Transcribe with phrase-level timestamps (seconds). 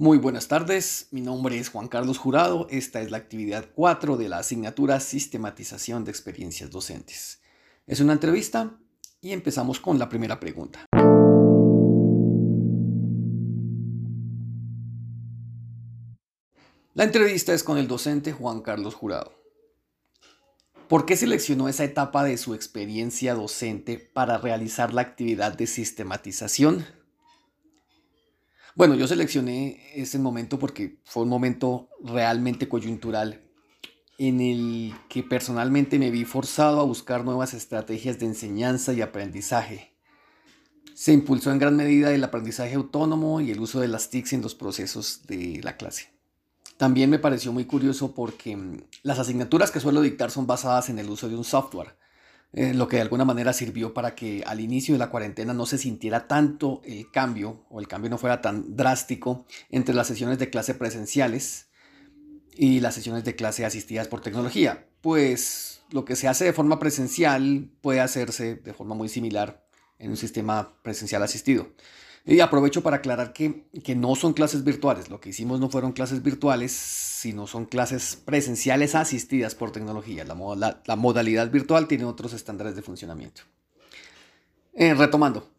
[0.00, 4.30] Muy buenas tardes, mi nombre es Juan Carlos Jurado, esta es la actividad 4 de
[4.30, 7.42] la asignatura Sistematización de Experiencias Docentes.
[7.86, 8.78] Es una entrevista
[9.20, 10.86] y empezamos con la primera pregunta.
[16.94, 19.34] La entrevista es con el docente Juan Carlos Jurado.
[20.88, 26.86] ¿Por qué seleccionó esa etapa de su experiencia docente para realizar la actividad de sistematización?
[28.80, 33.42] Bueno, yo seleccioné ese momento porque fue un momento realmente coyuntural
[34.16, 39.98] en el que personalmente me vi forzado a buscar nuevas estrategias de enseñanza y aprendizaje.
[40.94, 44.40] Se impulsó en gran medida el aprendizaje autónomo y el uso de las TICs en
[44.40, 46.14] los procesos de la clase.
[46.78, 50.98] También me pareció muy curioso porque mm, las asignaturas que suelo dictar son basadas en
[50.98, 51.98] el uso de un software,
[52.52, 55.66] eh, lo que de alguna manera sirvió para que al inicio de la cuarentena no
[55.66, 60.38] se sintiera tanto el cambio o el cambio no fuera tan drástico entre las sesiones
[60.38, 61.68] de clase presenciales
[62.52, 66.78] y las sesiones de clase asistidas por tecnología, pues lo que se hace de forma
[66.78, 69.64] presencial puede hacerse de forma muy similar
[69.98, 71.68] en un sistema presencial asistido.
[72.26, 75.08] Y aprovecho para aclarar que, que, no son clases virtuales.
[75.08, 80.24] Lo que hicimos no fueron clases virtuales, sino son clases presenciales asistidas por tecnología.
[80.24, 83.42] La, modalidad virtual tiene otros estándares de funcionamiento.
[84.74, 85.50] Eh, retomando.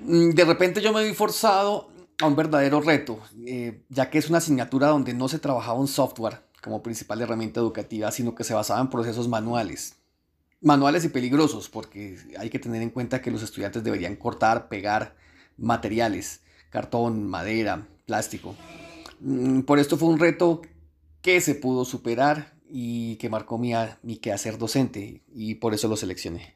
[0.00, 1.90] Mm, de repente yo me vi forzado
[2.20, 5.88] a un verdadero reto, eh, ya que es una asignatura donde no se trabajaba un
[5.88, 9.94] software como principal herramienta educativa, sino que se basaba en procesos manuales.
[10.60, 15.14] Manuales y peligrosos, porque hay que tener en cuenta que los estudiantes deberían cortar, pegar,
[15.58, 18.54] materiales, cartón, madera, plástico.
[19.20, 20.62] Mm, por esto fue un reto
[21.20, 25.96] que se pudo superar y que marcó mi, mi quehacer docente y por eso lo
[25.96, 26.54] seleccioné.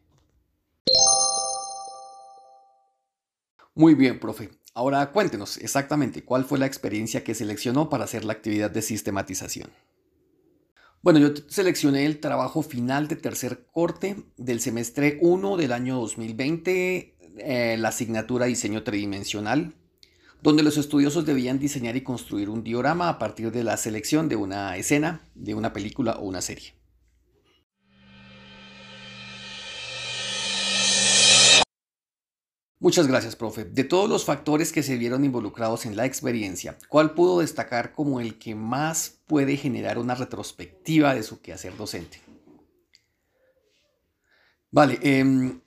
[3.75, 4.51] Muy bien, profe.
[4.75, 9.71] Ahora cuéntenos exactamente cuál fue la experiencia que seleccionó para hacer la actividad de sistematización.
[11.03, 17.17] Bueno, yo seleccioné el trabajo final de tercer corte del semestre 1 del año 2020
[17.39, 19.75] eh, la asignatura Diseño Tridimensional,
[20.43, 24.37] donde los estudiosos debían diseñar y construir un diorama a partir de la selección de
[24.37, 26.75] una escena, de una película o una serie.
[32.83, 33.65] Muchas gracias, profe.
[33.65, 38.21] De todos los factores que se vieron involucrados en la experiencia, ¿cuál pudo destacar como
[38.21, 42.19] el que más puede generar una retrospectiva de su quehacer docente?
[44.73, 45.61] Vale, eh,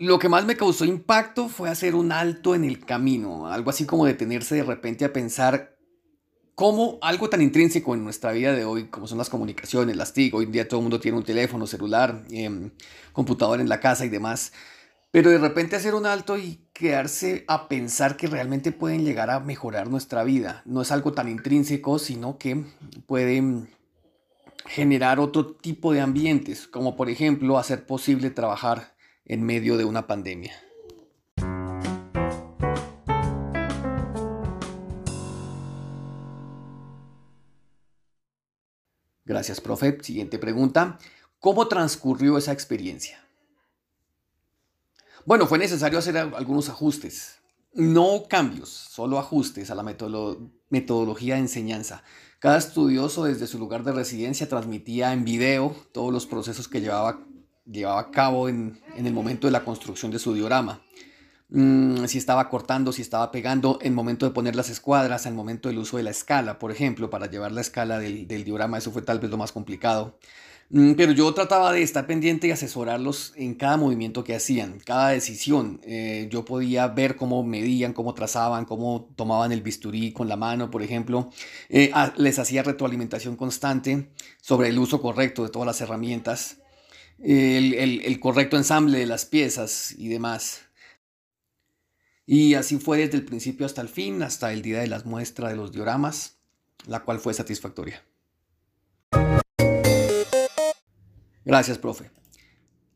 [0.00, 3.84] lo que más me causó impacto fue hacer un alto en el camino, algo así
[3.84, 5.76] como detenerse de repente a pensar
[6.54, 10.34] cómo algo tan intrínseco en nuestra vida de hoy, como son las comunicaciones, las TIC,
[10.34, 12.70] hoy en día todo el mundo tiene un teléfono, celular, eh,
[13.12, 14.54] computador en la casa y demás,
[15.10, 19.40] pero de repente hacer un alto y quedarse a pensar que realmente pueden llegar a
[19.40, 20.62] mejorar nuestra vida.
[20.64, 22.64] No es algo tan intrínseco, sino que
[23.06, 23.68] pueden
[24.64, 28.98] generar otro tipo de ambientes, como por ejemplo hacer posible trabajar
[29.30, 30.52] en medio de una pandemia.
[39.24, 40.02] Gracias, profe.
[40.02, 40.98] Siguiente pregunta.
[41.38, 43.24] ¿Cómo transcurrió esa experiencia?
[45.24, 47.36] Bueno, fue necesario hacer algunos ajustes.
[47.72, 52.02] No cambios, solo ajustes a la metodología de enseñanza.
[52.40, 57.24] Cada estudioso desde su lugar de residencia transmitía en video todos los procesos que llevaba
[57.64, 60.82] llevaba a cabo en, el momento de la construcción de su diorama.
[61.48, 65.36] Mm, si estaba cortando, si estaba pegando, en momento de poner las escuadras, en el
[65.36, 68.92] momento del uso de la escala, por ejemplo, para llevar la escala del, diorama, eso
[68.92, 70.18] fue tal vez lo más complicado.
[70.70, 75.08] Mm, pero yo trataba de estar pendiente y asesorarlos en cada movimiento que hacían, cada
[75.08, 75.80] decisión.
[75.82, 80.70] Eh, yo podía ver cómo medían, cómo trazaban, cómo tomaban el bisturí con la mano,
[80.70, 81.30] por ejemplo.
[81.68, 84.10] Eh, les hacía retroalimentación constante
[84.40, 86.59] sobre el uso correcto de todas las herramientas
[87.22, 90.62] el, correcto ensamble de las piezas y demás.
[92.26, 95.50] Y así fue desde el principio hasta el fin, hasta el día de las muestras
[95.50, 96.38] de los dioramas,
[96.86, 98.04] la cual fue satisfactoria.
[101.44, 102.10] Gracias, profe.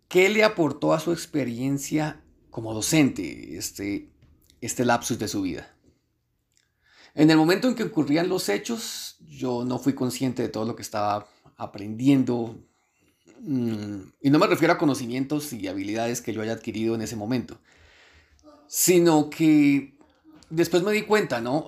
[0.08, 4.10] ¿Qué le aportó a su experiencia como docente este,
[4.60, 5.74] este lapsus de su vida?
[7.14, 10.76] En el momento en que ocurrían los hechos, yo no fui consciente de todo lo
[10.76, 11.26] que estaba
[11.56, 12.56] aprendiendo,
[13.46, 17.58] y no me refiero a conocimientos y habilidades que yo haya adquirido en ese momento,
[18.66, 19.98] sino que
[20.48, 21.66] después me di cuenta, ¿no?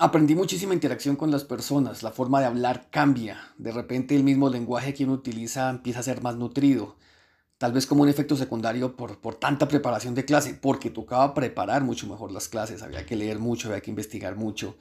[0.00, 4.48] Aprendí muchísima interacción con las personas, la forma de hablar cambia, de repente el mismo
[4.50, 6.96] lenguaje que uno utiliza empieza a ser más nutrido.
[7.58, 11.82] tal vez como un efecto secundario por, por tanta preparación de clase, porque tocaba preparar
[11.82, 14.76] mucho mejor las clases, había que leer mucho, había que investigar mucho,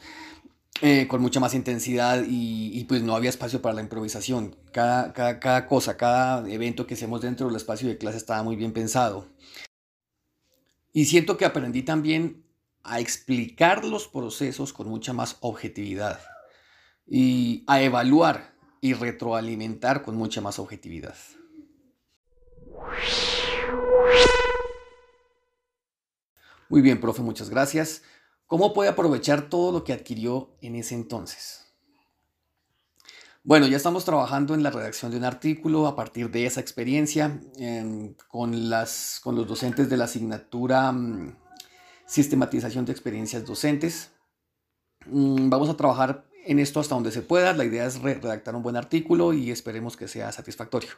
[0.81, 4.55] eh, con mucha más intensidad y, pues no había espacio para la improvisación.
[4.71, 8.55] Cada, cada, cada, cosa, cada evento que hacemos dentro del espacio de clase estaba muy
[8.55, 9.27] bien pensado.
[10.93, 12.43] Y siento que aprendí también
[12.83, 16.19] a explicar los procesos con mucha más objetividad
[17.05, 21.15] y a evaluar y retroalimentar con mucha más objetividad.
[26.69, 28.03] Muy bien, profe, muchas gracias.
[28.47, 31.65] ¿Cómo puede aprovechar todo lo que adquirió en ese entonces?
[33.43, 37.41] Bueno, ya estamos trabajando en la redacción de un artículo a partir de esa experiencia
[37.57, 41.35] em, con, las, con los docentes de la asignatura mm,
[42.05, 44.11] Sistematización de Experiencias Docentes.
[45.07, 47.51] Mm, vamos a trabajar en esto hasta donde se pueda.
[47.51, 50.91] La idea es redactar un buen artículo y esperemos que sea satisfactorio.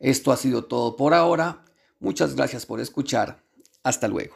[0.00, 1.64] Esto ha sido todo por ahora.
[2.02, 3.38] Muchas gracias por escuchar.
[3.84, 4.34] Hasta luego.